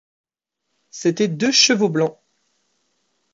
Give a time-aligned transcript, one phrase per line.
[0.89, 2.17] C'étaient deux chevaux blancs.